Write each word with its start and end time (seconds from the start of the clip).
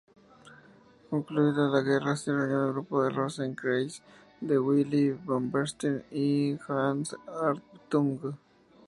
Concluida 1.11 1.69
la 1.69 1.81
guerra 1.81 2.15
se 2.15 2.31
unió 2.31 2.63
al 2.63 2.71
grupo 2.73 3.07
Rosen-Kreis 3.07 4.01
de 4.39 4.57
Willi 4.57 5.11
Baumeister 5.11 6.03
y 6.09 6.57
Hans 6.67 7.15
Hartung. 7.27 8.33